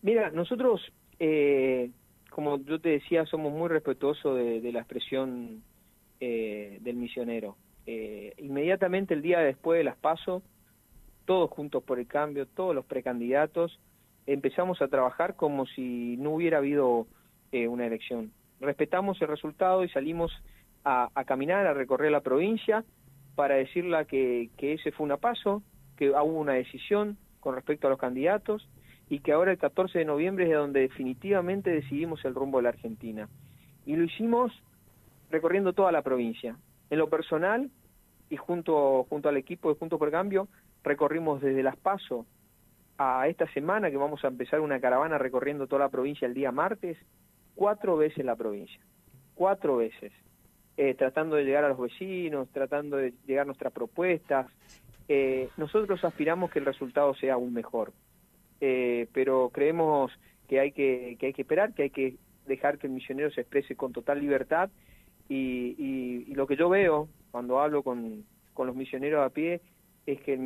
Mira, 0.00 0.30
nosotros, 0.30 0.80
eh, 1.18 1.90
como 2.34 2.58
yo 2.64 2.80
te 2.80 2.88
decía, 2.88 3.24
somos 3.26 3.52
muy 3.52 3.68
respetuosos 3.68 4.36
de, 4.36 4.72
la 4.72 4.80
expresión 4.80 5.62
eh, 6.18 6.78
del 6.80 6.96
misionero. 6.96 7.56
inmediatamente 7.86 9.14
el 9.14 9.22
día 9.22 9.38
después 9.38 9.78
de 9.78 9.84
las 9.84 9.96
pasos, 9.96 10.42
todos 11.26 11.48
juntos 11.50 11.84
por 11.84 12.00
el 12.00 12.08
cambio, 12.08 12.46
todos 12.46 12.74
los 12.74 12.84
precandidatos, 12.84 13.78
empezamos 14.26 14.80
a 14.82 14.88
trabajar 14.88 15.36
como 15.36 15.64
si 15.66 16.16
no 16.18 16.30
hubiera 16.30 16.58
habido 16.58 17.06
eh, 17.52 17.68
una 17.68 17.86
elección. 17.86 18.32
Respetamos 18.60 19.22
el 19.22 19.28
resultado 19.28 19.84
y 19.84 19.88
salimos 19.90 20.32
a, 20.84 21.08
caminar, 21.24 21.66
a 21.66 21.72
recorrer 21.72 22.10
la 22.10 22.20
provincia 22.20 22.84
para 23.36 23.54
decirle 23.54 24.04
que, 24.06 24.50
que 24.56 24.74
ese 24.74 24.90
fue 24.90 25.06
un 25.06 25.16
paso, 25.18 25.62
que 25.96 26.10
hubo 26.10 26.40
una 26.40 26.54
decisión 26.54 27.16
con 27.40 27.54
respecto 27.54 27.86
a 27.86 27.90
los 27.90 27.98
candidatos 27.98 28.68
y 29.08 29.20
que 29.20 29.32
ahora 29.32 29.52
el 29.52 29.58
14 29.58 29.98
de 29.98 30.04
noviembre 30.04 30.46
es 30.46 30.56
donde 30.56 30.80
definitivamente 30.80 31.70
decidimos 31.70 32.24
el 32.24 32.34
rumbo 32.34 32.58
de 32.58 32.64
la 32.64 32.68
Argentina. 32.70 33.28
Y 33.86 33.96
lo 33.96 34.04
hicimos 34.04 34.52
recorriendo 35.30 35.72
toda 35.72 35.92
la 35.92 36.02
provincia. 36.02 36.56
En 36.90 36.98
lo 36.98 37.08
personal 37.08 37.70
y 38.30 38.36
junto, 38.36 39.04
junto 39.08 39.28
al 39.28 39.36
equipo 39.36 39.68
de 39.68 39.78
Juntos 39.78 39.98
por 39.98 40.10
Cambio, 40.10 40.48
recorrimos 40.82 41.40
desde 41.40 41.62
Las 41.62 41.76
Paso 41.76 42.26
a 42.98 43.26
esta 43.28 43.46
semana 43.52 43.90
que 43.90 43.96
vamos 43.96 44.24
a 44.24 44.28
empezar 44.28 44.60
una 44.60 44.80
caravana 44.80 45.18
recorriendo 45.18 45.66
toda 45.66 45.80
la 45.80 45.88
provincia 45.88 46.26
el 46.26 46.34
día 46.34 46.52
martes, 46.52 46.96
cuatro 47.54 47.96
veces 47.96 48.24
la 48.24 48.36
provincia, 48.36 48.80
cuatro 49.34 49.76
veces, 49.76 50.12
eh, 50.76 50.94
tratando 50.94 51.36
de 51.36 51.44
llegar 51.44 51.64
a 51.64 51.68
los 51.68 51.78
vecinos, 51.78 52.48
tratando 52.50 52.96
de 52.96 53.14
llegar 53.26 53.42
a 53.42 53.46
nuestras 53.46 53.72
propuestas. 53.72 54.46
Eh, 55.08 55.48
nosotros 55.56 56.04
aspiramos 56.04 56.50
que 56.50 56.60
el 56.60 56.64
resultado 56.64 57.14
sea 57.14 57.34
aún 57.34 57.52
mejor, 57.52 57.92
eh, 58.60 59.08
pero 59.12 59.50
creemos 59.52 60.12
que 60.48 60.60
hay 60.60 60.72
que, 60.72 61.16
que 61.18 61.26
hay 61.26 61.32
que 61.32 61.42
esperar, 61.42 61.74
que 61.74 61.84
hay 61.84 61.90
que 61.90 62.16
dejar 62.46 62.78
que 62.78 62.86
el 62.86 62.92
misionero 62.92 63.30
se 63.30 63.42
exprese 63.42 63.76
con 63.76 63.92
total 63.92 64.20
libertad. 64.20 64.70
Y, 65.28 65.74
y, 65.78 66.30
y 66.30 66.34
lo 66.34 66.46
que 66.46 66.56
yo 66.56 66.68
veo 66.68 67.08
cuando 67.30 67.60
hablo 67.60 67.82
con, 67.82 68.24
con 68.54 68.66
los 68.66 68.76
misioneros 68.76 69.24
a 69.24 69.30
pie 69.30 69.60
es 70.06 70.20
que 70.20 70.32
el, 70.32 70.40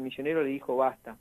misionero 0.00 0.42
le 0.42 0.50
dijo 0.50 0.76
basta, 0.76 1.16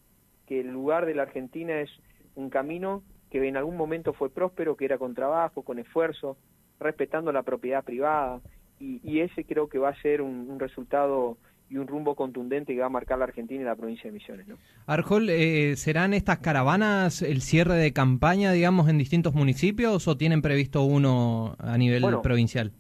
que 0.45 0.59
el 0.59 0.71
lugar 0.71 1.05
de 1.05 1.15
la 1.15 1.23
Argentina 1.23 1.79
es 1.79 1.89
un 2.35 2.49
camino 2.49 3.03
que 3.31 3.47
en 3.47 3.57
algún 3.57 3.77
momento 3.77 4.13
fue 4.13 4.29
próspero, 4.29 4.75
que 4.75 4.85
era 4.85 4.97
con 4.97 5.15
trabajo, 5.15 5.63
con 5.63 5.79
esfuerzo, 5.79 6.37
respetando 6.79 7.31
la 7.31 7.43
propiedad 7.43 7.83
privada, 7.83 8.41
y, 8.79 9.21
ese 9.21 9.45
creo 9.45 9.69
que 9.69 9.79
va 9.79 9.89
a 9.89 10.01
ser 10.01 10.21
un, 10.21 10.59
resultado 10.59 11.37
y 11.73 11.77
un 11.77 11.87
rumbo 11.87 12.13
contundente 12.13 12.73
que 12.73 12.79
va 12.79 12.85
a 12.85 12.89
marcar 12.89 13.17
la 13.17 13.25
Argentina 13.25 13.61
y 13.61 13.65
la 13.65 13.75
provincia 13.75 14.03
de 14.05 14.11
Misiones. 14.11 14.47
¿no? 14.47 14.57
Arjol, 14.85 15.29
eh, 15.29 15.75
¿serán 15.75 16.13
estas 16.13 16.37
caravanas 16.37 17.23
el 17.23 17.41
cierre 17.41 17.73
de 17.75 17.91
campaña, 17.93 18.51
digamos, 18.51 18.89
en 18.89 18.99
distintos 18.99 19.33
municipios 19.33 20.07
o 20.07 20.15
tienen 20.15 20.43
previsto 20.43 20.83
uno 20.83 21.55
a 21.57 21.77
nivel 21.77 22.03
provincial? 22.21 22.71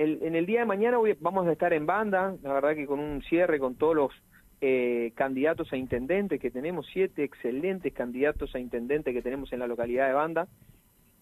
en 0.00 0.36
el 0.36 0.46
día 0.46 0.60
de 0.60 0.66
mañana 0.66 0.96
vamos 1.18 1.48
a 1.48 1.50
estar 1.50 1.72
en 1.72 1.84
banda, 1.84 2.36
la 2.44 2.52
verdad 2.52 2.76
que 2.76 2.86
con 2.86 3.00
un 3.00 3.20
cierre 3.22 3.58
con 3.58 3.74
todos 3.74 3.96
los 3.96 4.12
eh, 4.60 5.10
candidatos 5.16 5.72
a 5.72 5.76
intendente, 5.76 6.38
que 6.38 6.52
tenemos 6.52 6.86
siete 6.92 7.24
excelentes 7.24 7.92
candidatos 7.92 8.54
a 8.54 8.60
intendente 8.60 9.12
que 9.12 9.22
tenemos 9.22 9.52
en 9.52 9.58
la 9.58 9.66
localidad 9.66 10.06
de 10.06 10.14
Banda. 10.14 10.48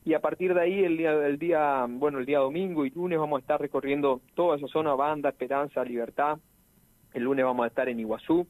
Y 0.05 0.13
a 0.13 0.21
partir 0.21 0.53
de 0.53 0.61
ahí, 0.61 0.85
el 0.85 0.99
día, 0.99 1.13
el 1.27 1.39
día, 1.39 1.87
bueno, 1.89 2.19
el 2.19 2.27
día 2.27 2.39
domingo 2.39 2.85
y 2.85 2.91
lunes 2.91 3.19
vamos 3.19 3.39
a 3.39 3.41
estar 3.41 3.61
recorriendo 3.61 4.21
toda 4.35 4.57
esa 4.57 4.69
zona, 4.69 4.95
Banda, 4.95 5.31
Esperanza, 5.31 5.83
Libertad. 5.85 6.39
El 7.17 7.25
lunes 7.25 7.47
vamos 7.47 7.65
a 7.65 7.69
estar 7.69 7.89
en 7.89 7.99
Iguazú. 7.99 8.47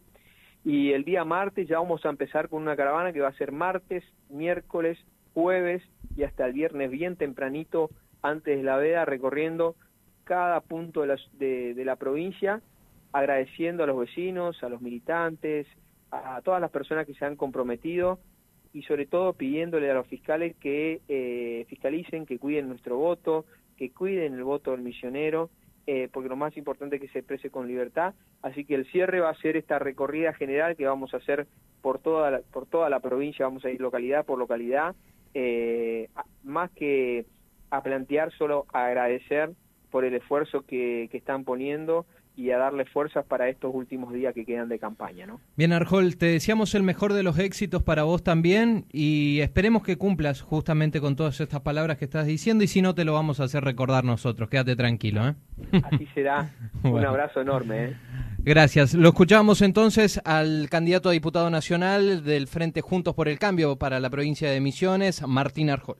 Y 0.64 0.90
el 0.90 1.04
día 1.04 1.25
martes 1.25 1.68
ya 1.68 1.78
vamos 1.78 2.04
a 2.04 2.08
empezar 2.08 2.49
con 2.49 2.62
una 2.62 2.75
caravana 2.75 3.12
que 3.12 3.20
va 3.20 3.28
a 3.28 3.37
ser 3.37 3.52
martes, 3.52 4.02
miércoles, 4.28 4.99
jueves 5.35 5.85
y 6.16 6.25
hasta 6.25 6.46
el 6.46 6.52
viernes 6.52 6.90
bien 6.90 7.14
tempranito 7.14 7.90
antes 8.23 8.56
de 8.56 8.64
la 8.64 8.76
veda 8.76 9.04
recorriendo 9.04 9.76
cada 10.25 10.61
punto 10.62 11.02
de 11.02 11.85
la, 11.85 11.94
provincia 11.94 12.61
agradeciendo 13.12 13.85
a 13.85 13.87
los 13.87 14.00
vecinos, 14.00 14.61
a 14.64 14.68
los 14.68 14.82
militantes, 14.82 15.68
a 16.11 16.40
todas 16.42 16.61
las 16.61 16.73
personas 16.73 17.06
que 17.06 17.14
se 17.14 17.25
han 17.25 17.37
comprometido 17.37 18.18
y 18.73 18.82
sobre 18.82 19.06
todo 19.06 19.32
pidiéndole 19.35 19.88
a 19.92 19.94
los 19.94 20.08
fiscales 20.08 20.56
que 20.56 21.02
eh, 21.06 21.66
fiscalicen, 21.68 22.26
que 22.26 22.40
cuiden 22.40 22.66
nuestro 22.66 22.96
voto, 22.96 23.44
que 23.76 23.92
cuiden 23.92 24.35
el 24.35 24.42
voto 24.42 24.73
del 24.73 24.80
misionero 24.80 25.50
eh, 25.87 26.09
porque 26.12 26.28
lo 26.28 26.37
más 26.37 26.57
importante 26.57 26.97
es 26.97 27.02
que 27.02 27.09
se 27.09 27.21
exprese 27.21 27.50
con 27.50 27.69
libertad. 27.69 28.14
Así 28.43 28.64
que 28.64 28.75
el 28.75 28.87
cierre 28.87 29.21
va 29.21 29.31
a 29.31 29.40
ser 29.40 29.57
esta 29.57 29.78
recorrida 29.78 30.33
general 30.33 30.76
que 30.76 30.87
vamos 30.87 31.14
a 31.14 31.19
hacer 31.19 31.47
por 31.81 31.99
toda 32.00 32.31
la, 32.31 32.40
por 32.40 32.66
toda 32.66 32.90
la 32.90 33.00
provincia, 33.00 33.47
vamos 33.47 33.64
a 33.64 33.71
ir 33.71 33.81
localidad 33.81 34.25
por 34.25 34.38
localidad, 34.38 34.97
eh, 35.35 36.09
más 36.43 36.71
que 36.73 37.26
a 37.71 37.83
plantear, 37.83 38.33
solo 38.33 38.66
agradecer 38.73 39.50
por 39.90 40.05
el 40.05 40.14
esfuerzo 40.14 40.62
que, 40.62 41.09
que 41.11 41.19
están 41.19 41.45
poniendo 41.45 42.07
y 42.37 42.50
a 42.50 42.59
darle 42.59 42.85
fuerzas 42.85 43.25
para 43.25 43.49
estos 43.49 43.75
últimos 43.75 44.12
días 44.12 44.35
que 44.35 44.45
quedan 44.45 44.69
de 44.69 44.78
campaña. 44.78 45.26
¿no? 45.26 45.40
Bien, 45.57 45.73
Arjol, 45.73 46.16
te 46.16 46.26
deseamos 46.26 46.75
el 46.75 46.83
mejor 46.83 47.14
de 47.14 47.23
los 47.23 47.38
éxitos 47.38 47.83
para 47.83 48.02
vos 48.02 48.23
también 48.23 48.85
y 48.93 49.40
esperemos 49.40 49.83
que 49.83 49.97
cumplas 49.97 50.43
justamente 50.43 51.00
con 51.00 51.16
todas 51.16 51.40
estas 51.40 51.61
palabras 51.62 51.97
que 51.97 52.05
estás 52.05 52.26
diciendo 52.26 52.62
y 52.62 52.66
si 52.66 52.83
no 52.83 52.95
te 52.95 53.05
lo 53.05 53.14
vamos 53.14 53.40
a 53.40 53.45
hacer 53.45 53.64
recordar 53.64 54.05
nosotros, 54.05 54.50
quédate 54.50 54.76
tranquilo. 54.76 55.28
¿eh? 55.28 55.35
Así 55.83 56.07
será, 56.14 56.50
un 56.83 57.05
abrazo 57.05 57.40
enorme. 57.40 57.85
¿eh? 57.85 57.97
Gracias. 58.38 58.95
Lo 58.95 59.09
escuchamos 59.09 59.62
entonces 59.62 60.21
al 60.25 60.69
candidato 60.71 61.09
a 61.09 61.12
diputado 61.12 61.49
nacional 61.50 62.23
del 62.23 62.47
Frente 62.47 62.83
Juntos 62.83 63.14
por 63.14 63.28
el 63.28 63.38
Cambio 63.38 63.76
para 63.76 63.99
la 63.99 64.11
provincia 64.11 64.50
de 64.50 64.61
Misiones, 64.61 65.26
Martín 65.26 65.71
Arjol. 65.71 65.99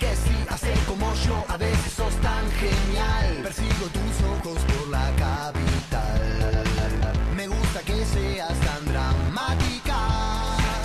Que 0.00 0.16
sí, 0.16 0.34
hacer 0.48 0.78
como 0.86 1.12
yo, 1.26 1.44
a 1.48 1.56
veces 1.56 1.92
sos 1.92 2.14
tan 2.22 2.50
genial. 2.52 3.40
Persigo 3.42 3.86
tu 3.92 4.00